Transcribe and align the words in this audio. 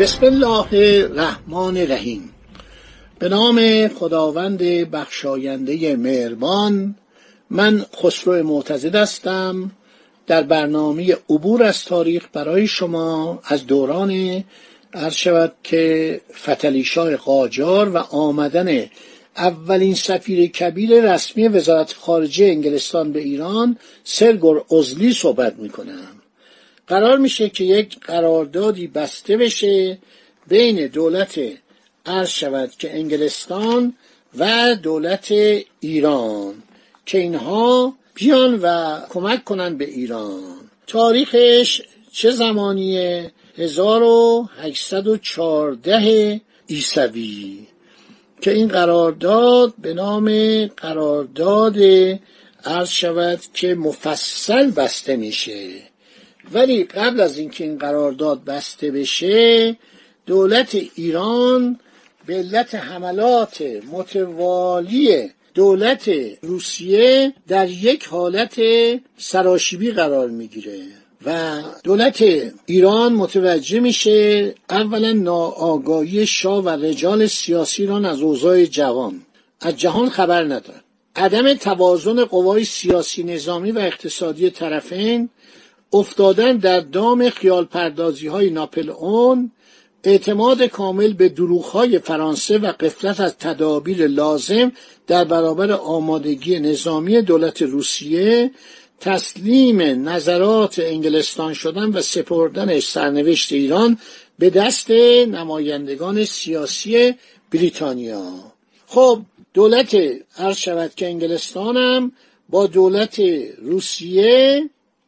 بسم 0.00 0.26
الله 0.26 0.66
الرحمن 0.72 1.76
الرحیم. 1.76 2.32
به 3.18 3.28
نام 3.28 3.88
خداوند 3.88 4.62
بخشاینده 4.62 5.96
مهربان 5.96 6.94
من 7.50 7.86
خسرو 7.96 8.42
معتزد 8.42 8.94
هستم. 8.94 9.70
در 10.26 10.42
برنامه 10.42 11.16
عبور 11.30 11.62
از 11.62 11.84
تاریخ 11.84 12.26
برای 12.32 12.66
شما 12.66 13.40
از 13.44 13.66
دوران 13.66 14.44
عرض 14.94 15.14
شود 15.14 15.52
که 15.62 16.20
فتلیشاه 16.34 17.16
قاجار 17.16 17.88
و 17.88 17.96
آمدن 17.96 18.86
اولین 19.36 19.94
سفیر 19.94 20.46
کبیر 20.46 21.12
رسمی 21.14 21.48
وزارت 21.48 21.92
خارجه 21.92 22.44
انگلستان 22.44 23.12
به 23.12 23.20
ایران 23.20 23.76
سرگور 24.04 24.64
ازلی 24.78 25.12
صحبت 25.12 25.54
می‌کنم. 25.58 26.19
قرار 26.90 27.18
میشه 27.18 27.48
که 27.48 27.64
یک 27.64 28.00
قراردادی 28.00 28.86
بسته 28.86 29.36
بشه 29.36 29.98
بین 30.48 30.86
دولت 30.86 31.40
عرض 32.06 32.28
شود 32.28 32.70
که 32.78 32.94
انگلستان 32.94 33.94
و 34.38 34.74
دولت 34.82 35.32
ایران 35.80 36.54
که 37.06 37.18
اینها 37.18 37.94
بیان 38.14 38.58
و 38.62 38.98
کمک 39.08 39.44
کنن 39.44 39.76
به 39.76 39.84
ایران. 39.84 40.42
تاریخش 40.86 41.82
چه 42.12 42.30
زمانیه؟ 42.30 43.32
1814 43.58 46.40
ایسوی 46.66 47.66
که 48.40 48.52
این 48.52 48.68
قرارداد 48.68 49.74
به 49.78 49.94
نام 49.94 50.66
قرارداد 50.66 51.78
عرض 52.64 52.88
شود 52.88 53.40
که 53.54 53.74
مفصل 53.74 54.70
بسته 54.70 55.16
میشه. 55.16 55.89
ولی 56.52 56.84
قبل 56.84 57.20
از 57.20 57.38
اینکه 57.38 57.64
این 57.64 57.78
قرارداد 57.78 58.44
بسته 58.44 58.90
بشه 58.90 59.76
دولت 60.26 60.78
ایران 60.94 61.80
به 62.26 62.34
علت 62.34 62.74
حملات 62.74 63.62
متوالی 63.92 65.30
دولت 65.54 66.10
روسیه 66.42 67.32
در 67.48 67.68
یک 67.68 68.04
حالت 68.04 68.60
سراشیبی 69.16 69.90
قرار 69.90 70.28
می‌گیره 70.28 70.80
و 71.26 71.62
دولت 71.84 72.24
ایران 72.66 73.12
متوجه 73.12 73.80
میشه 73.80 74.54
اولا 74.70 75.12
ناآگاهی 75.12 76.26
شاه 76.26 76.64
و 76.64 76.68
رجال 76.68 77.26
سیاسی 77.26 77.82
ایران 77.82 78.04
از 78.04 78.20
اوضاع 78.20 78.64
جوان. 78.64 79.20
از 79.60 79.76
جهان 79.76 80.10
خبر 80.10 80.44
ندارن. 80.44 80.80
عدم 81.16 81.54
توازن 81.54 82.24
قوای 82.24 82.64
سیاسی 82.64 83.22
نظامی 83.22 83.72
و 83.72 83.78
اقتصادی 83.78 84.50
طرفین 84.50 85.28
افتادن 85.92 86.56
در 86.56 86.80
دام 86.80 87.30
خیال 87.30 87.64
پردازی 87.64 88.26
های 88.26 88.50
ناپلئون 88.50 89.50
اعتماد 90.04 90.62
کامل 90.62 91.12
به 91.12 91.28
دروغ 91.28 91.64
های 91.64 91.98
فرانسه 91.98 92.58
و 92.58 92.72
قفلت 92.72 93.20
از 93.20 93.38
تدابیر 93.38 94.06
لازم 94.06 94.72
در 95.06 95.24
برابر 95.24 95.72
آمادگی 95.72 96.60
نظامی 96.60 97.22
دولت 97.22 97.62
روسیه 97.62 98.50
تسلیم 99.00 100.08
نظرات 100.08 100.78
انگلستان 100.78 101.54
شدن 101.54 101.90
و 101.90 102.00
سپردن 102.00 102.80
سرنوشت 102.80 103.52
ایران 103.52 103.98
به 104.38 104.50
دست 104.50 104.90
نمایندگان 104.90 106.24
سیاسی 106.24 107.14
بریتانیا. 107.52 108.32
خب 108.86 109.22
دولت 109.54 109.96
عرض 110.38 110.56
شود 110.56 110.94
که 110.94 111.06
انگلستان 111.06 111.76
هم 111.76 112.12
با 112.48 112.66
دولت 112.66 113.20
روسیه 113.62 114.62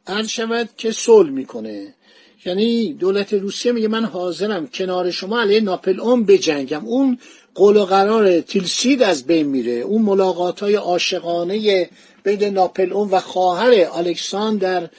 عرض 0.06 0.28
شود 0.28 0.68
که 0.76 0.92
صلح 0.92 1.30
می‌کنه. 1.30 1.94
یعنی 2.44 2.92
دولت 2.92 3.32
روسیه 3.32 3.72
میگه 3.72 3.88
من 3.88 4.04
حاضرم 4.04 4.66
کنار 4.66 5.10
شما 5.10 5.40
علیه 5.40 5.60
ناپلئون 5.60 6.24
بجنگم. 6.24 6.86
اون 6.86 7.18
قول 7.54 7.76
و 7.76 7.84
قرار 7.84 8.40
تیلسید 8.40 9.02
از 9.02 9.26
بین 9.26 9.46
میره. 9.46 9.72
اون 9.72 10.02
ملاقات 10.02 10.60
های 10.60 10.74
عاشقانه 10.74 11.88
بین 12.22 12.44
ناپلئون 12.44 13.10
و 13.10 13.20
خواهر 13.20 13.88
الکساندر 13.94 14.90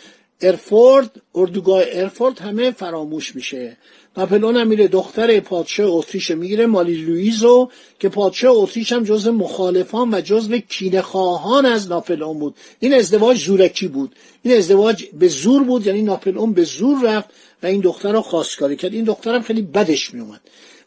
ارفورد 0.42 1.22
اردوگاه 1.36 1.84
ارفورد 1.88 2.40
همه 2.40 2.72
فراموش 2.72 3.36
میشه. 3.36 3.78
ناپلون 4.18 4.58
هم 4.58 4.68
میره 4.68 4.88
دختر 4.88 5.40
پادشاه 5.40 5.88
اتریش 5.90 6.32
می‌گیره 6.32 6.66
مالی 6.66 6.96
لویزو 6.96 7.70
که 8.00 8.10
پادشاه 8.10 8.54
اتریش 8.56 8.92
هم 8.92 9.04
جز 9.04 9.28
مخالفان 9.28 10.14
و 10.14 10.22
جزو 10.22 10.58
کینه 10.58 11.02
خواهان 11.02 11.66
از 11.66 11.88
ناپلئون 11.88 12.40
بود. 12.40 12.56
این 12.80 12.94
ازدواج 12.94 13.38
زورکی 13.38 13.88
بود. 13.88 14.16
این 14.44 14.58
ازدواج 14.58 15.06
به 15.20 15.28
زور 15.28 15.64
بود 15.64 15.88
یعنی 15.88 16.02
ناپلئون 16.02 16.54
به 16.54 16.64
زور 16.64 16.98
رفت 17.04 17.30
و 17.64 17.66
این 17.66 17.82
دختر 17.82 18.12
رو 18.12 18.22
خواستگاری 18.22 18.76
کرد. 18.76 18.94
این 18.94 19.04
دخترم 19.04 19.42
خیلی 19.42 19.62
بدش 19.62 20.14
میومد 20.14 20.42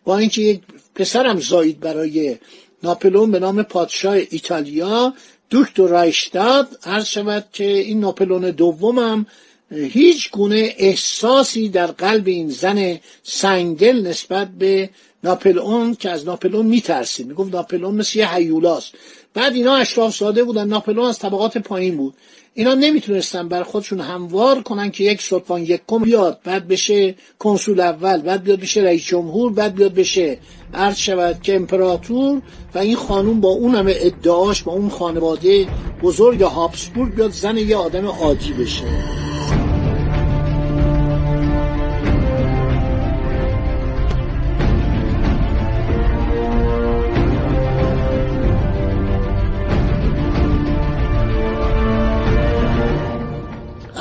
با 0.04 0.18
اینکه 0.18 0.42
یک 0.42 0.60
پسرم 0.94 1.40
زایید 1.40 1.80
برای 1.80 2.36
ناپلئون 2.82 3.30
به 3.30 3.38
نام 3.38 3.62
پادشاه 3.62 4.14
ایتالیا 4.30 5.14
دکتر 5.50 5.86
رایشتاد 5.86 6.78
عرض 6.84 7.06
شود 7.06 7.44
که 7.52 7.64
این 7.64 8.00
ناپلون 8.00 8.50
دومم 8.50 9.26
هیچ 9.70 10.30
گونه 10.30 10.74
احساسی 10.78 11.68
در 11.68 11.86
قلب 11.86 12.26
این 12.26 12.48
زن 12.48 12.98
سنگدل 13.22 14.06
نسبت 14.06 14.48
به 14.48 14.90
ناپلئون 15.24 15.94
که 15.94 16.10
از 16.10 16.24
ناپلئون 16.24 16.66
میترسید. 16.66 17.26
می‌گفت 17.26 17.54
ناپلئون 17.54 17.94
مثل 17.94 18.18
یه 18.18 18.34
حیولاست 18.34 18.94
بعد 19.34 19.54
اینا 19.54 19.76
اشراف 19.76 20.14
ساده 20.14 20.44
بودن. 20.44 20.68
ناپلئون 20.68 21.08
از 21.08 21.18
طبقات 21.18 21.58
پایین 21.58 21.96
بود. 21.96 22.14
اینا 22.54 22.74
نمی‌تونستن 22.74 23.48
بر 23.48 23.62
خودشون 23.62 24.00
هموار 24.00 24.62
کنن 24.62 24.90
که 24.90 25.04
یک 25.04 25.22
سلطان 25.22 25.62
یکم 25.62 25.98
بیاد. 25.98 26.40
بعد 26.44 26.68
بشه 26.68 27.14
کنسول 27.38 27.80
اول. 27.80 28.16
بعد 28.16 28.42
بیاد 28.42 28.60
بشه 28.60 28.80
رئیس 28.80 29.04
جمهور. 29.04 29.52
بعد 29.52 29.74
بیاد 29.74 29.94
بشه 29.94 30.38
عرض 30.74 30.96
شود 30.96 31.42
که 31.42 31.56
امپراتور. 31.56 32.42
و 32.74 32.78
این 32.78 32.96
خانوم 32.96 33.40
با 33.40 33.48
اون 33.48 33.74
همه 33.74 33.94
ادعاش 33.96 34.62
با 34.62 34.72
اون 34.72 34.88
خانواده 34.88 35.66
بزرگ 36.02 36.42
هابسبورگ 36.42 37.14
بیاد 37.14 37.30
زن 37.30 37.56
یه 37.56 37.76
آدم 37.76 38.06
عادی 38.06 38.52
بشه. 38.52 39.25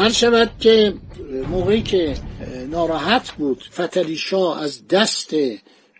هر 0.05 0.11
شود 0.11 0.51
که 0.59 0.93
موقعی 1.51 1.81
که 1.81 2.15
ناراحت 2.69 3.31
بود 3.31 3.63
فتلی 3.73 4.15
شاه 4.15 4.63
از 4.63 4.87
دست 4.87 5.33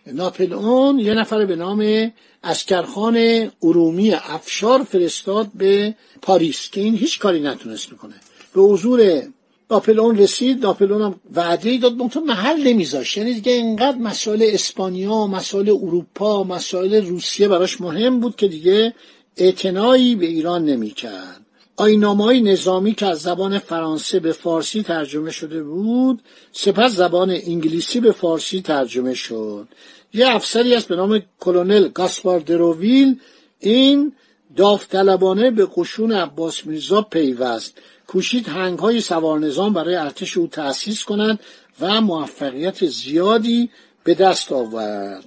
ناپلئون 0.06 0.98
یه 0.98 1.14
نفر 1.14 1.44
به 1.44 1.56
نام 1.56 2.12
اسکرخان 2.44 3.16
ارومی 3.62 4.12
افشار 4.12 4.82
فرستاد 4.82 5.50
به 5.54 5.94
پاریس 6.22 6.70
که 6.70 6.80
این 6.80 6.96
هیچ 6.96 7.18
کاری 7.18 7.40
نتونست 7.40 7.90
بکنه. 7.90 8.14
به 8.54 8.60
حضور 8.62 9.22
ناپلئون 9.70 10.18
رسید 10.18 10.62
ناپلئون 10.62 11.02
هم 11.02 11.20
وعده 11.34 11.78
داد 11.78 11.94
منتها 11.94 12.20
محل 12.22 12.68
نمیذاشت. 12.68 13.16
یعنی 13.16 13.34
دیگه 13.34 13.52
اینقدر 13.52 13.98
مسائل 13.98 14.50
اسپانیا 14.52 15.26
مسائل 15.26 15.68
اروپا 15.68 16.44
مسائل 16.44 17.06
روسیه 17.06 17.48
براش 17.48 17.80
مهم 17.80 18.20
بود 18.20 18.36
که 18.36 18.48
دیگه 18.48 18.94
اعتنایی 19.36 20.14
به 20.14 20.26
ایران 20.26 20.64
نمی‌کرد. 20.64 21.45
های 21.78 22.40
نظامی 22.40 22.94
که 22.94 23.06
از 23.06 23.20
زبان 23.20 23.58
فرانسه 23.58 24.20
به 24.20 24.32
فارسی 24.32 24.82
ترجمه 24.82 25.30
شده 25.30 25.62
بود 25.62 26.22
سپس 26.52 26.92
زبان 26.92 27.30
انگلیسی 27.30 28.00
به 28.00 28.12
فارسی 28.12 28.60
ترجمه 28.60 29.14
شد. 29.14 29.68
یه 30.14 30.28
افسری 30.28 30.74
است 30.74 30.88
به 30.88 30.96
نام 30.96 31.22
کلونل 31.40 31.88
گاسپار 31.88 32.40
دروویل 32.40 33.20
این 33.60 34.12
داوطلبانه 34.56 35.50
به 35.50 35.68
قشون 35.76 36.12
عباس 36.12 36.66
میرزا 36.66 37.02
پیوست. 37.02 37.78
کوشید 38.06 38.48
هنگ 38.48 38.78
های 38.78 39.00
سوار 39.00 39.38
نظام 39.38 39.72
برای 39.72 39.94
ارتش 39.94 40.36
او 40.36 40.46
تأسیس 40.46 41.04
کند 41.04 41.40
و 41.80 42.00
موفقیت 42.00 42.86
زیادی 42.86 43.70
به 44.04 44.14
دست 44.14 44.52
آورد. 44.52 45.24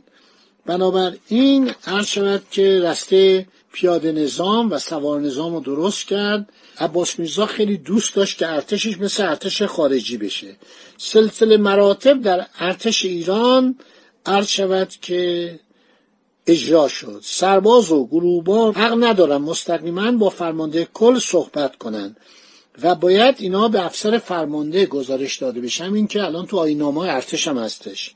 بنابراین 0.70 1.72
عرض 1.88 2.08
شود 2.08 2.44
که 2.52 2.80
رسته 2.80 3.46
پیاده 3.72 4.12
نظام 4.12 4.72
و 4.72 4.80
سوار 4.80 5.22
نظام 5.22 5.54
رو 5.54 5.60
درست 5.60 6.08
کرد. 6.08 6.50
عباس 6.78 7.20
میرزا 7.20 7.46
خیلی 7.46 7.78
دوست 7.78 8.16
داشت 8.16 8.38
که 8.38 8.48
ارتشش 8.48 9.00
مثل 9.00 9.24
ارتش 9.24 9.62
خارجی 9.62 10.18
بشه. 10.18 10.56
سلسله 10.98 11.58
مراتب 11.58 12.22
در 12.22 12.46
ارتش 12.60 13.06
ایران 13.06 13.76
عرض 14.26 14.48
شود 14.48 14.90
که 15.02 15.60
اجرا 16.48 16.88
شد. 16.88 17.22
سرباز 17.24 17.92
و 17.92 18.08
گروهبان 18.08 18.74
حق 18.74 19.04
ندارن 19.04 19.38
مستقیما 19.38 20.12
با 20.12 20.30
فرمانده 20.30 20.88
کل 20.94 21.20
صحبت 21.20 21.76
کنند 21.76 22.18
و 22.82 22.96
باید 22.96 23.36
اینا 23.40 23.68
به 23.68 23.86
افسر 23.86 24.18
فرمانده 24.18 24.86
گزارش 24.86 25.38
داده 25.38 25.62
بشه 25.62 25.84
همین 25.84 26.08
که 26.08 26.24
الان 26.24 26.46
تو 26.46 26.58
آینامه 26.58 27.00
ارتش 27.00 27.48
هم 27.48 27.58
هستش. 27.58 28.16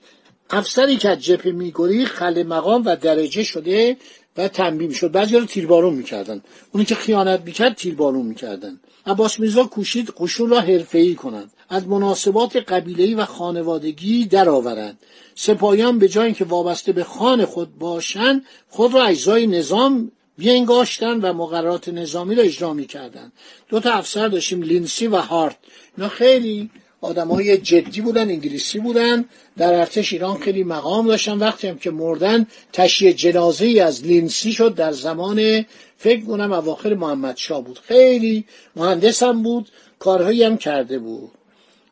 افسری 0.53 0.97
که 0.97 1.09
از 1.09 1.19
جبهه 1.19 1.51
میگوری 1.51 2.05
خل 2.05 2.43
مقام 2.43 2.83
و 2.85 2.95
درجه 2.95 3.43
شده 3.43 3.97
و 4.37 4.47
تنبیه 4.47 4.87
می‌شد. 4.87 5.11
بعضی 5.11 5.37
رو 5.37 5.45
تیربارون 5.45 5.93
می‌کردن. 5.93 6.41
اونی 6.71 6.85
که 6.85 6.95
خیانت 6.95 7.41
می‌کرد 7.45 7.75
تیربارون 7.75 8.25
می‌کردن. 8.25 8.79
عباس 9.05 9.39
میرزا 9.39 9.63
کوشید 9.63 10.13
قشون 10.17 10.49
را 10.49 10.59
حرفه‌ای 10.59 11.15
کنند. 11.15 11.51
از 11.69 11.87
مناسبات 11.87 12.55
قبیله‌ای 12.55 13.15
و 13.15 13.25
خانوادگی 13.25 14.25
درآورند. 14.25 14.99
سپاهیان 15.35 15.99
به 15.99 16.07
جای 16.07 16.25
اینکه 16.25 16.45
وابسته 16.45 16.91
به 16.91 17.03
خان 17.03 17.45
خود 17.45 17.79
باشند 17.79 18.45
خود 18.69 18.93
را 18.93 19.05
اجزای 19.05 19.47
نظام 19.47 20.11
می‌انگاشتن 20.37 21.21
و 21.21 21.33
مقررات 21.33 21.89
نظامی 21.89 22.35
را 22.35 22.43
اجرا 22.43 22.73
می‌کردند. 22.73 23.31
دو 23.69 23.79
تا 23.79 23.91
افسر 23.91 24.27
داشتیم 24.27 24.61
لینسی 24.61 25.07
و 25.07 25.15
هارت. 25.15 25.57
اینا 25.97 26.09
خیلی 26.09 26.69
های 27.03 27.57
جدی 27.57 28.01
بودن 28.01 28.29
انگلیسی 28.29 28.79
بودن. 28.79 29.25
در 29.57 29.73
ارتش 29.73 30.13
ایران 30.13 30.37
خیلی 30.37 30.63
مقام 30.63 31.07
داشتن. 31.07 31.37
وقتی 31.37 31.67
هم 31.67 31.77
که 31.77 31.91
مردن 31.91 32.47
تشییع 32.73 33.11
جنازه 33.11 33.65
ای 33.65 33.79
از 33.79 34.03
لینسی 34.03 34.51
شد 34.51 34.75
در 34.75 34.91
زمان 34.91 35.65
فکر 35.97 36.25
کنم 36.25 36.51
اواخر 36.51 36.93
محمد 36.93 37.37
شاه 37.37 37.63
بود. 37.63 37.79
خیلی 37.79 38.45
مهندس 38.75 39.23
هم 39.23 39.43
بود 39.43 39.69
کارهایی 39.99 40.43
هم 40.43 40.57
کرده 40.57 40.99
بود. 40.99 41.31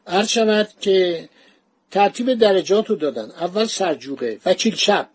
هر 0.07 0.25
شود 0.25 0.69
که 0.79 1.29
ترتیب 1.91 2.33
درجات 2.33 2.89
رو 2.89 2.95
دادن. 2.95 3.31
اول 3.41 3.65
سرجوقه 3.65 4.39
وکیل 4.45 4.75
چپ 4.75 5.07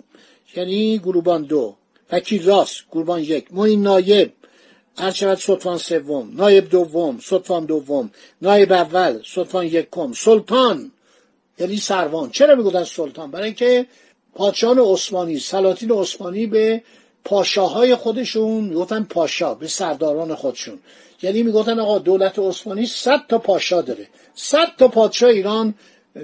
یعنی 0.56 0.98
گروبان 0.98 1.42
دو 1.42 1.76
وکیل 2.12 2.44
راست 2.44 2.84
گروبان 2.92 3.20
یک. 3.20 3.46
معین 3.50 3.82
نایب 3.82 4.32
هر 4.98 5.34
سلطان 5.34 5.78
سوم 5.78 6.30
نایب 6.34 6.68
دوم 6.68 7.18
سلطان 7.22 7.64
دوم 7.64 8.10
نایب 8.42 8.72
اول 8.72 9.22
سلطان 9.34 9.66
یکم 9.66 10.12
سلطان 10.12 10.92
یعنی 11.58 11.76
سروان. 11.76 12.30
چرا 12.30 12.54
می‌گفتن 12.54 12.84
سلطان؟ 12.84 13.30
برای 13.30 13.44
اینکه 13.44 13.86
پادشاهان 14.34 14.78
عثمانی 14.78 15.38
سلاطین 15.38 15.90
عثمانی 15.90 16.46
به 16.46 16.82
پاشاهای 17.24 17.94
خودشون 17.94 18.64
می‌گفتن 18.64 19.02
پاشا 19.02 19.54
به 19.54 19.68
سرداران 19.68 20.34
خودشون. 20.34 20.78
یعنی 21.22 21.42
می‌گفتن 21.42 21.80
آقا 21.80 21.98
دولت 21.98 22.38
عثمانی 22.38 22.86
صد 22.86 23.20
تا 23.28 23.38
پاشا 23.38 23.82
داره. 23.82 24.06
صد 24.34 24.68
تا 24.78 24.88
پادشاه 24.88 25.30
ایران 25.30 25.74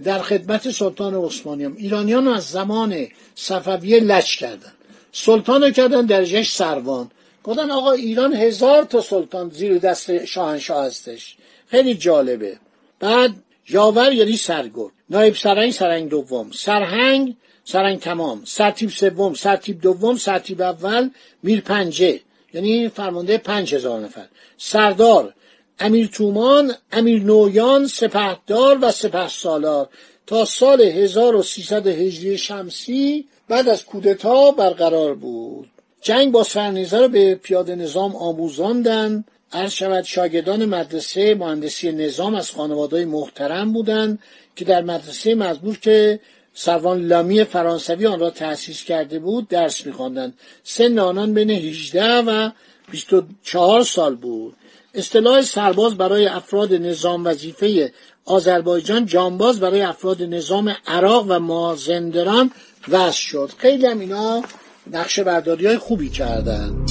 در 0.05 0.19
خدمت 0.19 0.71
سلطان 0.71 1.15
عثمانی 1.15 1.65
هم. 1.65 1.77
ایرانیان 1.77 2.29
از 2.29 2.45
زمان 2.49 3.07
صفویه 3.35 4.01
لچ 4.01 4.37
کردن. 4.37 4.73
سلطان 5.13 5.73
کردن 5.73 6.07
درجهش 6.07 6.53
سروان. 6.53 7.11
گفتن 7.45 7.71
آقا 7.71 7.93
ایران 7.93 8.33
هزار 8.35 8.85
تا 8.85 9.01
سلطان 9.01 9.51
زیر 9.51 9.79
دست 9.79 10.25
شاهنشاه 10.25 10.87
هستش. 10.87 11.37
خیلی 11.67 11.95
جالبه. 11.95 12.57
بعد 13.01 13.35
یاور 13.69 14.13
یعنی 14.13 14.37
سرگرد. 14.37 14.93
نایب 15.11 15.35
سرنگ 15.35 15.73
سرنگ 15.73 16.09
دوم. 16.09 16.51
سرهنگ 16.51 17.37
سرنگ 17.65 18.01
تمام. 18.01 18.43
سرتیب 18.45 18.91
سوم 18.91 19.35
سرتیب 19.35 19.81
دوم 19.81 20.17
سرتیب 20.17 20.63
اول 20.63 21.11
میر 21.43 21.61
پنجه. 21.61 22.21
یعنی 22.55 22.89
فرمانده 22.89 23.39
پنج 23.39 23.75
هزار 23.75 24.01
نفر. 24.01 24.27
سردار 24.59 25.35
امیر 25.79 26.07
تومان 26.07 26.75
امیر 26.93 27.23
نویان 27.23 27.87
سپهدار 27.87 28.79
و 28.83 28.91
سپه 28.91 29.29
سالار 29.29 29.89
تا 30.27 30.45
سال 30.45 30.81
1300 30.81 31.87
هجری 31.87 32.39
شمسی 32.39 33.29
بعد 33.49 33.69
از 33.69 33.85
کودتا 33.85 34.51
برقرار 34.51 35.15
بود. 35.15 35.72
جنگ 36.03 36.33
با 36.33 36.43
سرنیزه 36.43 36.99
رو 36.99 37.09
به 37.09 37.35
پیاده 37.35 37.75
نظام 37.75 38.17
آموزاندن. 38.17 39.25
عرض 39.53 39.73
شود 39.73 40.05
شاگردان 40.05 40.65
مدرسه 40.65 41.35
مهندسی 41.35 41.93
نظام 41.93 42.35
از 42.35 42.51
خانواده 42.51 43.05
محترم 43.05 43.73
بودند 43.73 44.19
که 44.57 44.65
در 44.65 44.83
مدرسه 44.83 45.35
مزبور 45.35 45.79
که 45.79 46.21
سروان 46.55 47.07
لامی 47.07 47.45
فرانسوی 47.45 48.07
آن 48.07 48.21
را 48.21 48.31
تأسیس 48.31 48.85
کرده 48.85 49.19
بود 49.19 49.49
درس 49.49 49.87
میخواندند 49.87 50.35
سن 50.65 50.99
آنان 50.99 51.35
بین 51.35 51.51
18 51.51 52.05
و 52.05 52.51
24 52.91 53.83
سال 53.83 54.15
بود. 54.15 54.55
اصطلاح 54.95 55.43
سرباز 55.43 55.95
برای 55.95 56.27
افراد 56.27 56.75
نظام 56.75 57.27
وظیفه 57.27 57.93
آذربایجان 58.25 59.07
جانباز 59.07 59.61
برای 59.61 59.83
افراد 59.83 60.23
نظام 60.23 60.77
عراق 60.87 61.27
و 61.29 61.39
مازندران 61.39 62.51
وضع 62.89 63.13
شد. 63.13 63.51
خیلی 63.59 63.87
هم 63.87 64.01
اینا 64.01 64.43
نقشه 64.91 65.25
برداری 65.25 65.67
های 65.67 65.79
خوبی 65.79 66.09
کردن. 66.09 66.85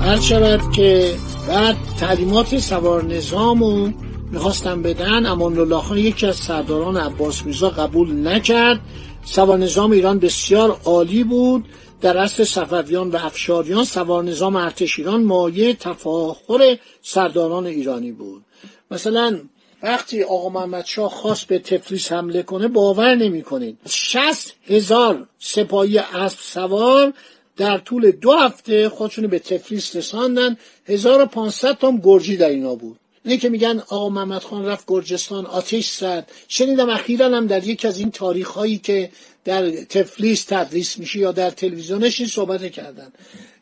هر 0.00 0.20
شود 0.20 0.72
که 0.72 1.14
بعد 1.48 1.76
تعلیمات 2.00 2.58
سوار 2.58 3.04
نظام 3.04 3.62
و 3.62 3.92
می‌خواستن 4.32 4.82
بدن 4.82 5.26
امان 5.26 5.58
الله 5.58 6.00
یکی 6.00 6.26
از 6.26 6.36
سرداران 6.36 6.96
عباس 6.96 7.42
میرزا 7.44 7.70
قبول 7.70 8.28
نکرد. 8.28 8.80
سوار 9.24 9.58
نظام 9.58 9.90
ایران 9.90 10.18
بسیار 10.18 10.80
عالی 10.84 11.24
بود. 11.24 11.64
در 12.00 12.18
اصل 12.18 12.44
صفویان 12.44 13.10
و 13.10 13.16
افشاریان 13.16 13.84
سوار 13.84 14.24
نظام 14.24 14.56
ارتش 14.56 14.98
ایران 14.98 15.24
مایه 15.24 15.74
تفاخر 15.74 16.78
سرداران 17.02 17.66
ایرانی 17.66 18.12
بود. 18.12 18.44
مثلا 18.90 19.40
وقتی 19.82 20.22
آقا 20.22 20.48
محمد 20.48 20.84
شاه 20.84 21.10
خواست 21.10 21.46
به 21.46 21.58
تفلیس 21.58 22.12
حمله 22.12 22.42
کنه 22.42 22.68
باور 22.68 23.14
نمی 23.14 23.42
کنید 23.42 23.78
شست 23.88 24.54
هزار 24.66 25.28
سپاهی 25.38 25.98
اسب 25.98 26.38
سوار 26.40 27.12
در 27.56 27.78
طول 27.78 28.10
دو 28.10 28.32
هفته 28.32 28.88
خودشونو 28.88 29.28
به 29.28 29.38
تفلیس 29.38 29.96
رساندن. 29.96 30.56
1500 30.86 31.78
تا 31.78 31.92
گرجی 32.02 32.36
در 32.36 32.48
اینا 32.48 32.74
بود. 32.74 32.98
اینه 33.24 33.36
که 33.36 33.48
میگن 33.48 33.82
آقا 33.88 34.08
محمد 34.08 34.42
خان 34.42 34.66
رفت 34.66 34.84
گرجستان 34.86 35.46
آتش 35.46 35.90
زد. 35.90 36.30
شنیدم 36.48 36.88
اخیرا 36.88 37.26
هم 37.36 37.46
در 37.46 37.64
یکی 37.64 37.88
از 37.88 37.98
این 37.98 38.10
تاریخ 38.10 38.48
هایی 38.48 38.78
که 38.78 39.10
در 39.44 39.70
تفلیس 39.70 40.44
تدریس 40.44 40.98
میشه 40.98 41.18
یا 41.18 41.32
در 41.32 41.50
تلویزیونش 41.50 42.20
این 42.20 42.28
صحبت 42.28 42.72
کردن 42.72 43.12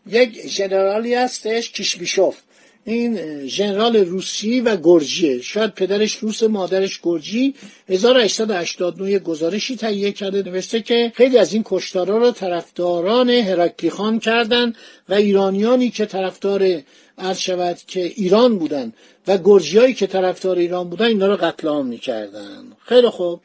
یک 0.06 0.46
ژنرالی 0.46 1.14
هستش 1.14 1.70
کیشبیشوف 1.70 2.36
این 2.84 3.46
ژنرال 3.46 3.96
روسی 3.96 4.60
و 4.60 4.76
گرجیه. 4.76 5.42
شاید 5.42 5.74
پدرش 5.74 6.14
روس 6.16 6.42
مادرش 6.42 7.00
گرجی. 7.02 7.54
1889 7.88 9.18
گزارشی 9.18 9.76
تهیه 9.76 10.12
کرده 10.12 10.42
نوشته 10.42 10.82
که 10.82 11.12
خیلی 11.14 11.38
از 11.38 11.52
این 11.52 11.62
کشتارا 11.66 12.18
رو 12.18 12.30
طرفداران 12.30 13.30
هرکلی 13.30 13.90
خان 13.90 14.18
کردن 14.18 14.72
و 15.08 15.14
ایرانیانی 15.14 15.90
که 15.90 16.06
طرفدار 16.06 16.82
عرض 17.18 17.38
شود 17.38 17.78
که 17.86 18.00
ایران 18.00 18.58
بودن 18.58 18.92
و 19.26 19.38
گرجیایی 19.38 19.94
که 19.94 20.06
طرفدار 20.06 20.58
ایران 20.58 20.90
بودن 20.90 21.06
اینا 21.06 21.26
رو 21.26 21.36
قتل 21.36 21.68
عام 21.68 21.86
می‌کردن. 21.86 22.64
خیلی 22.84 23.08
خوب. 23.08 23.40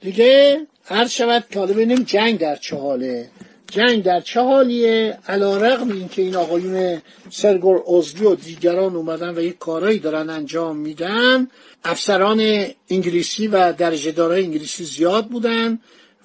دیگه 0.00 0.60
عرض 0.90 1.10
شود 1.10 1.44
که 1.50 1.58
حالا 1.58 1.72
ببینیم 1.72 2.02
جنگ 2.02 2.38
در 2.38 2.56
چه 2.56 2.76
حاله. 2.76 3.30
جنگ 3.74 4.02
در 4.02 4.20
چه 4.20 4.40
حالیه؟ 4.40 5.18
علا 5.28 5.56
رقم 5.56 5.90
این 5.90 6.08
که 6.08 6.22
این 6.22 6.36
آقایون 6.36 7.02
سرگور 7.30 7.82
ازلی 7.98 8.24
و 8.24 8.34
دیگران 8.34 8.96
اومدن 8.96 9.34
و 9.38 9.42
یک 9.42 9.58
کارایی 9.58 9.98
دارن 9.98 10.30
انجام 10.30 10.76
میدن 10.76 11.48
افسران 11.84 12.66
انگلیسی 12.90 13.46
و 13.46 13.72
درجه 13.72 14.12
دارای 14.12 14.44
انگلیسی 14.44 14.84
زیاد 14.84 15.26
بودن 15.26 15.78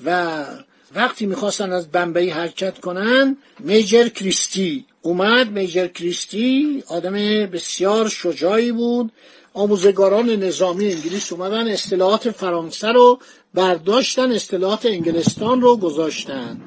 و 0.06 0.46
وقتی 0.96 1.26
می‌خواستن 1.26 1.72
از 1.72 1.92
بمبئی 1.92 2.30
حرکت 2.30 2.80
کنن 2.80 3.38
میجر 3.60 4.08
کریستی 4.08 4.86
اومد. 5.02 5.52
میجر 5.52 5.88
کریستی 5.88 6.84
آدم 6.88 7.14
بسیار 7.46 8.10
شجاعی 8.10 8.72
بود. 8.72 9.12
آموزگاران 9.54 10.30
نظامی 10.30 10.86
انگلیس 10.94 11.34
اومدن 11.34 11.68
اصطلاحات 11.68 12.32
فرانسه 12.32 12.88
رو 12.88 13.20
برداشتن 13.54 14.32
اصطلاحات 14.32 14.86
انگلستان 14.86 15.62
رو 15.62 15.78
گذاشتن. 15.78 16.62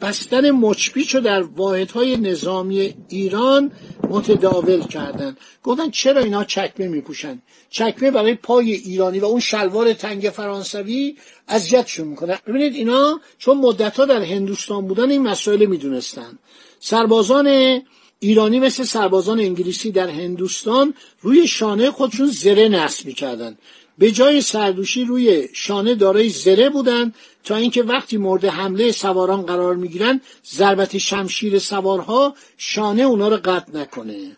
بستن 0.00 0.50
مچپیچ 0.50 1.14
رو 1.14 1.20
در 1.20 1.42
واحدهای 1.42 2.16
نظامی 2.16 2.94
ایران 3.08 3.72
متداول 4.10 4.80
کردن. 4.80 5.36
گفتن 5.62 5.90
چرا 5.90 6.20
اینا 6.20 6.44
چکمه 6.44 6.88
میپوشن؟ 6.88 7.42
چکمه 7.70 8.10
برای 8.10 8.34
پای 8.34 8.72
ایرانی 8.72 9.18
و 9.18 9.24
اون 9.24 9.40
شلوار 9.40 9.92
تنگ 9.92 10.22
فرانسوی 10.22 11.16
اذیتشون 11.48 12.08
می‌کنه. 12.08 12.38
ببینید 12.46 12.74
اینا 12.74 13.20
چون 13.38 13.58
مدتها 13.58 14.04
در 14.04 14.22
هندوستان 14.22 14.86
بودن 14.86 15.10
این 15.10 15.22
مسائل 15.22 15.66
می‌دونستن. 15.66 16.38
سربازان 16.80 17.80
ایرانی 18.18 18.60
مثل 18.60 18.84
سربازان 18.84 19.40
انگلیسی 19.40 19.90
در 19.90 20.08
هندوستان 20.08 20.94
روی 21.20 21.46
شانه 21.46 21.90
خودشون 21.90 22.26
زره 22.26 22.68
نصب 22.68 23.06
می‌کردن. 23.06 23.58
به 23.98 24.10
جای 24.10 24.40
سردوشی 24.40 25.04
روی 25.04 25.48
شانه 25.52 25.94
دارای 25.94 26.28
زره 26.28 26.70
بودند 26.70 27.14
تا 27.44 27.56
اینکه 27.56 27.82
وقتی 27.82 28.16
مورد 28.16 28.44
حمله 28.44 28.92
سواران 28.92 29.42
قرار 29.42 29.76
می‌گیرن 29.76 30.20
ضربت 30.46 30.98
شمشیر 30.98 31.58
سوارها 31.58 32.34
شانه 32.56 33.02
اونا 33.02 33.28
رو 33.28 33.36
قطع 33.36 33.78
نکنه. 33.78 34.36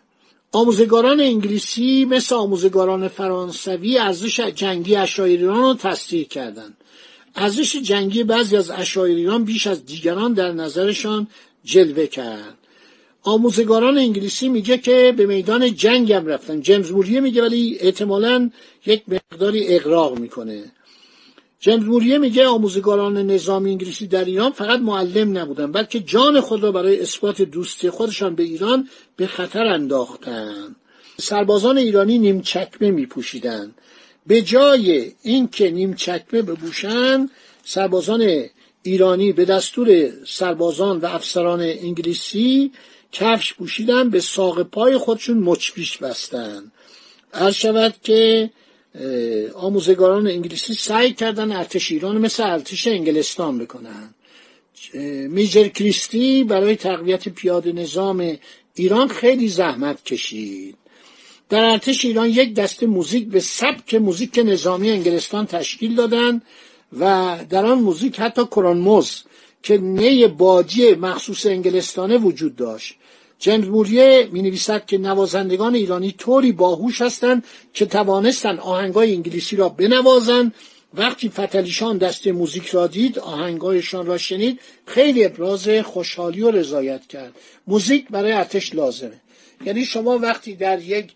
آموزگاران 0.51 1.19
انگلیسی 1.19 2.05
مثل 2.05 2.35
آموزگاران 2.35 3.07
فرانسوی 3.07 3.97
ارزش 3.97 4.39
جنگی 4.39 4.95
اشایریان 4.95 5.61
رو 5.61 5.73
تصدیق 5.73 6.27
کردند 6.27 6.77
ارزش 7.35 7.75
جنگی 7.75 8.23
بعضی 8.23 8.57
از 8.57 8.71
اشایریان 8.71 9.43
بیش 9.43 9.67
از 9.67 9.85
دیگران 9.85 10.33
در 10.33 10.51
نظرشان 10.51 11.27
جلوه 11.63 12.07
کرد. 12.07 12.57
آموزگاران 13.23 13.97
انگلیسی 13.97 14.49
میگه 14.49 14.77
که 14.77 15.13
به 15.17 15.25
میدان 15.25 15.75
جنگ 15.75 16.13
هم 16.13 16.25
رفتن. 16.25 16.61
جیمز 16.61 16.91
موریه 16.91 17.19
میگه 17.19 17.41
ولی 17.41 17.77
احتمالا 17.79 18.49
یک 18.85 19.03
مقداری 19.07 19.75
اقراق 19.75 20.19
می‌کنه. 20.19 20.71
جیمز 21.59 21.83
موریه 21.83 22.17
میگه 22.17 22.47
آموزگاران 22.47 23.17
نظام 23.17 23.65
انگلیسی 23.65 24.07
در 24.07 24.25
ایران 24.25 24.51
فقط 24.51 24.79
معلم 24.79 25.37
نبودن 25.37 25.71
بلکه 25.71 25.99
جان 25.99 26.41
خود 26.41 26.63
را 26.63 26.71
برای 26.71 27.01
اثبات 27.01 27.41
دوستی 27.41 27.89
خودشان 27.89 28.35
به 28.35 28.43
ایران 28.43 28.89
به 29.15 29.27
خطر 29.27 29.65
انداختن. 29.65 30.75
سربازان 31.19 31.77
ایرانی 31.77 32.17
نیم 32.17 32.41
چکمه 32.41 32.91
میپوشیدند 32.91 33.75
به 34.27 34.41
جای 34.41 35.11
اینکه 35.23 35.71
نیم 35.71 35.93
چکمه 35.93 36.41
بپوشند 36.41 37.31
سربازان 37.63 38.43
ایرانی 38.83 39.31
به 39.33 39.45
دستور 39.45 40.09
سربازان 40.27 40.97
و 40.97 41.05
افسران 41.05 41.61
انگلیسی 41.61 42.71
کفش 43.11 43.53
پوشیدن 43.53 44.09
به 44.09 44.19
ساق 44.19 44.63
پای 44.63 44.97
خودشون 44.97 45.37
مچپیش 45.37 45.97
بستن. 45.97 46.71
هر 47.33 47.51
شود 47.51 47.95
که 48.03 48.49
آموزگاران 49.53 50.27
انگلیسی 50.27 50.73
سعی 50.73 51.13
کردن 51.13 51.51
ارتش 51.51 51.91
ایران 51.91 52.17
مثل 52.17 52.43
ارتش 52.43 52.87
انگلستان 52.87 53.57
بکنن. 53.57 54.13
میجر 55.29 55.67
کریستی 55.67 56.43
برای 56.43 56.75
تقویت 56.75 57.29
پیاده 57.29 57.71
نظام 57.71 58.37
ایران 58.75 59.07
خیلی 59.07 59.47
زحمت 59.47 60.03
کشید. 60.03 60.75
در 61.49 61.65
ارتش 61.65 62.05
ایران 62.05 62.29
یک 62.29 62.53
دسته 62.53 62.85
موزیک 62.85 63.27
به 63.27 63.39
سبک 63.39 63.95
موزیک 63.95 64.39
نظامی 64.45 64.89
انگلستان 64.89 65.45
تشکیل 65.45 65.95
دادن 65.95 66.41
و 66.99 67.37
در 67.49 67.65
آن 67.65 67.79
موزیک 67.79 68.19
حتی 68.19 68.45
کرونموز 68.45 69.23
که 69.63 69.77
نی 69.77 70.27
باجی 70.27 70.93
مخصوص 70.93 71.45
انگلستانه 71.45 72.17
وجود 72.17 72.55
داشت. 72.55 72.95
جیمز 73.39 73.67
موریه 73.67 74.29
می 74.31 74.41
نویسد 74.41 74.85
که 74.85 74.97
نوازندگان 74.97 75.75
ایرانی 75.75 76.11
طوری 76.11 76.51
باهوش 76.51 77.01
هستند 77.01 77.43
که 77.73 77.85
توانستند 77.85 78.59
آهنگای 78.59 79.13
انگلیسی 79.13 79.55
را 79.55 79.69
بنوازند. 79.69 80.53
وقتی 80.93 81.29
فتلیشان 81.29 81.97
دست 81.97 82.27
موزیک 82.27 82.67
را 82.67 82.87
دید 82.87 83.19
آهنگایشان 83.19 84.05
را 84.05 84.17
شنید 84.17 84.59
خیلی 84.85 85.25
ابراز 85.25 85.69
خوشحالی 85.69 86.41
و 86.41 86.51
رضایت 86.51 87.07
کرد. 87.07 87.35
موزیک 87.67 88.07
برای 88.09 88.31
ارتش 88.31 88.75
لازمه. 88.75 89.21
یعنی 89.65 89.85
شما 89.85 90.17
وقتی 90.17 90.55
در 90.55 90.81
یک 90.81 91.11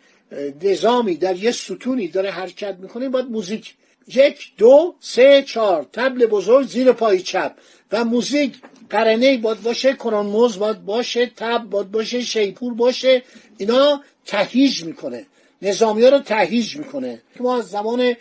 نظامی 0.63 1.15
در 1.15 1.35
یک 1.35 1.51
ستونی 1.51 2.07
داره 2.07 2.31
حرکت 2.31 2.77
می‌کنه 2.81 3.09
باید 3.09 3.25
موزیک 3.25 3.73
یک 4.07 4.51
دو 4.57 4.95
سه 4.99 5.43
چهار 5.47 5.87
تبل 5.93 6.25
بزرگ 6.25 6.67
زیر 6.67 6.91
پای 6.91 7.21
چپ. 7.21 7.55
و 7.91 8.05
موزیک 8.05 8.53
قرنه 8.91 9.37
باید 9.37 9.61
باشه 9.61 9.93
کرانموز 9.93 10.59
باید 10.59 10.85
باشه 10.85 11.25
تب 11.25 11.63
باید 11.63 11.91
باشه 11.91 12.21
شیپور 12.21 12.73
باشه 12.73 13.23
اینا 13.57 14.01
تهیج 14.25 14.83
می‌کنه. 14.83 15.25
نظامی 15.61 16.03
ها 16.03 16.09
رو 16.09 16.19
تهیج 16.19 16.77
می‌کنه. 16.77 17.21
ما 17.39 17.57
از 17.57 17.69
زمان 17.69 18.13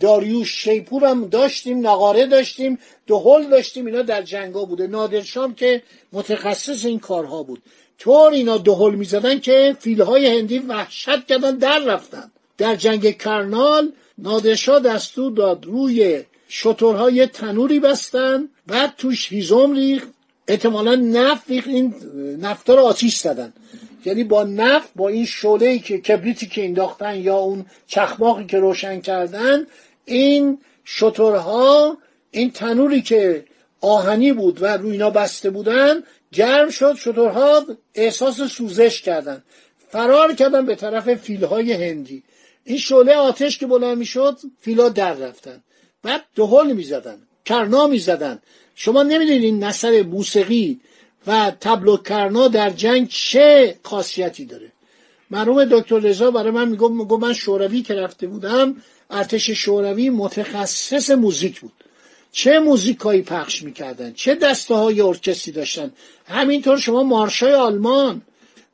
داریوش 0.00 0.64
شیپور 0.64 1.04
هم 1.04 1.28
داشتیم 1.28 1.86
نقاره 1.86 2.26
داشتیم 2.26 2.78
دهل 3.06 3.42
داشتیم 3.50 3.86
اینا 3.86 4.02
در 4.02 4.22
جنگا 4.22 4.64
بوده. 4.64 4.86
نادرشام 4.86 5.54
که 5.54 5.82
متخصص 6.12 6.84
این 6.84 6.98
کارها 6.98 7.42
بود. 7.42 7.62
طور 7.98 8.32
اینا 8.32 8.58
دهل 8.58 8.94
می‌زدن 8.94 9.40
که 9.40 9.76
فیلهای 9.80 10.38
هندی 10.38 10.58
وحشت 10.58 11.26
کردن 11.26 11.56
در 11.56 11.78
رفتن. 11.78 12.30
در 12.58 12.76
جنگ 12.76 13.18
کرنال 13.18 13.92
نادرشاه 14.18 14.80
دستور 14.80 15.32
داد 15.32 15.64
روی 15.64 16.22
شطورهای 16.48 17.26
تنوری 17.26 17.80
بستن. 17.80 18.48
بعد 18.72 18.94
توش 18.98 19.32
هیزم 19.32 19.72
ریخت. 19.72 20.08
احتمالا 20.48 20.94
نفت 20.94 21.50
ریخت. 21.50 21.68
این 21.68 21.94
نفتا 22.40 22.74
رو 22.74 22.80
آتیش 22.80 23.16
زدن. 23.16 23.52
یعنی 24.04 24.24
با 24.24 24.44
نفت 24.44 24.88
با 24.96 25.08
این 25.08 25.26
شعله 25.26 25.78
که 25.78 25.98
کبریتی 25.98 26.46
که 26.46 26.64
انداختن 26.64 27.16
یا 27.16 27.36
اون 27.36 27.66
چخماقی 27.86 28.46
که 28.46 28.58
روشن 28.58 29.00
کردن 29.00 29.66
این 30.04 30.58
شطورها 30.84 31.96
این 32.30 32.50
تنوری 32.50 33.02
که 33.02 33.44
آهنی 33.80 34.32
بود 34.32 34.62
و 34.62 34.66
روی 34.66 34.92
اینا 34.92 35.10
بسته 35.10 35.50
بودن 35.50 36.02
گرم 36.32 36.70
شد. 36.70 36.94
شطورها 36.94 37.66
احساس 37.94 38.40
سوزش 38.40 39.02
کردن. 39.02 39.42
فرار 39.90 40.34
کردن 40.34 40.66
به 40.66 40.74
طرف 40.74 41.14
فیلهای 41.14 41.72
هندی. 41.72 42.22
این 42.64 42.78
شعله 42.78 43.14
آتش 43.14 43.58
که 43.58 43.66
بلند 43.66 43.98
می‌شد 43.98 44.38
فیلا 44.60 44.88
در 44.88 45.12
رفتن. 45.12 45.62
بعد 46.02 46.24
دهل 46.36 46.72
می‌زدن. 46.72 47.18
کرنا 47.44 47.86
می‌زدن. 47.86 48.38
شما 48.74 49.02
نمی‌دونید 49.02 49.42
این 49.42 49.64
نصر 49.64 50.02
موسیقی 50.02 50.80
و 51.26 51.52
تبلو 51.60 51.96
کرنا 51.96 52.48
در 52.48 52.70
جنگ 52.70 53.08
چه 53.08 53.78
خاصیتی 53.82 54.44
داره. 54.44 54.72
مرحوم 55.30 55.64
دکتر 55.64 55.98
رضا 55.98 56.30
برای 56.30 56.50
من 56.50 56.68
میگم 56.68 56.96
میگم 56.96 57.20
من 57.20 57.32
شوروی 57.32 57.82
که 57.82 57.94
رفته 57.94 58.26
بودم 58.26 58.76
ارتش 59.10 59.50
شوروی 59.50 60.10
متخصص 60.10 61.10
موزیک 61.10 61.60
بود. 61.60 61.72
چه 62.32 62.58
موزیکایی 62.58 63.22
پخش 63.22 63.62
می‌کردن؟ 63.62 64.12
چه 64.12 64.34
دسته 64.34 64.74
های 64.74 65.00
ارکستری 65.00 65.52
داشتن؟ 65.52 65.92
همینطور 66.26 66.78
شما 66.78 67.02
مارشای 67.02 67.52
آلمان 67.52 68.22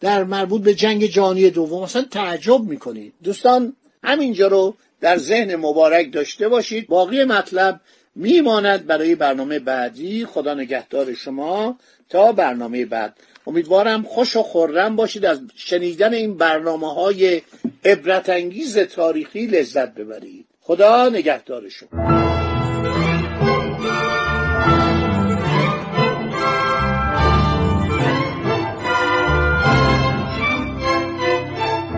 در 0.00 0.24
مربوط 0.24 0.62
به 0.62 0.74
جنگ 0.74 1.06
جهانی 1.06 1.50
دوم 1.50 1.82
مثلا 1.82 2.02
تعجب 2.02 2.60
می‌کنید. 2.60 3.12
دوستان 3.24 3.76
همینجا 4.04 4.46
رو 4.46 4.74
در 5.00 5.18
ذهن 5.18 5.56
مبارک 5.56 6.12
داشته 6.12 6.48
باشید. 6.48 6.86
باقی 6.86 7.24
مطلب 7.24 7.80
میماند 8.18 8.86
برای 8.86 9.14
برنامه 9.14 9.58
بعدی. 9.58 10.24
خدا 10.24 10.54
نگهدار 10.54 11.14
شما 11.14 11.78
تا 12.08 12.32
برنامه 12.32 12.84
بعد. 12.84 13.16
امیدوارم 13.46 14.02
خوش 14.02 14.36
و 14.36 14.42
خورم 14.42 14.96
باشید. 14.96 15.24
از 15.24 15.40
شنیدن 15.54 16.14
این 16.14 16.36
برنامه 16.36 16.94
های 16.94 17.42
عبرت 17.84 18.28
انگیز 18.28 18.78
تاریخی 18.78 19.46
لذت 19.46 19.94
ببرید. 19.94 20.46
خدا 20.60 21.08
نگهدار 21.08 21.68
شما. 21.68 21.88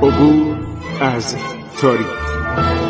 عبور 0.03 0.57
از 1.00 1.37
تاریخ. 1.81 2.89